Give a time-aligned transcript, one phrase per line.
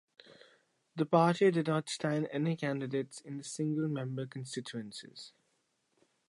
[0.95, 5.31] The party did not stand any candidates in the single-member constituencies.